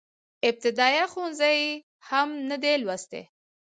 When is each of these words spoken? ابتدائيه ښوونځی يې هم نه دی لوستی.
ابتدائيه 0.49 1.05
ښوونځی 1.11 1.55
يې 1.61 1.71
هم 2.09 2.29
نه 2.49 2.57
دی 2.63 2.73
لوستی. 2.83 3.23